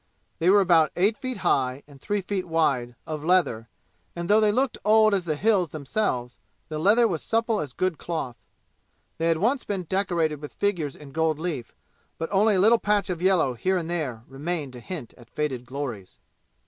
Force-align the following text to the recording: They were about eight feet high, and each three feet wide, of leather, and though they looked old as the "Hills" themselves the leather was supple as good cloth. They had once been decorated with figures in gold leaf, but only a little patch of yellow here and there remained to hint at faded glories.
They 0.39 0.49
were 0.49 0.61
about 0.61 0.91
eight 0.95 1.15
feet 1.15 1.37
high, 1.45 1.83
and 1.85 1.97
each 1.97 2.01
three 2.01 2.21
feet 2.21 2.47
wide, 2.47 2.95
of 3.05 3.23
leather, 3.23 3.69
and 4.15 4.27
though 4.27 4.39
they 4.39 4.51
looked 4.51 4.79
old 4.83 5.13
as 5.13 5.25
the 5.25 5.35
"Hills" 5.35 5.69
themselves 5.69 6.39
the 6.69 6.79
leather 6.79 7.07
was 7.07 7.21
supple 7.21 7.59
as 7.59 7.71
good 7.71 7.99
cloth. 7.99 8.35
They 9.19 9.27
had 9.27 9.37
once 9.37 9.63
been 9.63 9.83
decorated 9.83 10.41
with 10.41 10.53
figures 10.55 10.95
in 10.95 11.11
gold 11.11 11.37
leaf, 11.37 11.75
but 12.17 12.29
only 12.31 12.55
a 12.55 12.59
little 12.59 12.79
patch 12.79 13.11
of 13.11 13.21
yellow 13.21 13.53
here 13.53 13.77
and 13.77 13.87
there 13.87 14.23
remained 14.27 14.73
to 14.73 14.79
hint 14.79 15.13
at 15.19 15.29
faded 15.29 15.67
glories. 15.67 16.17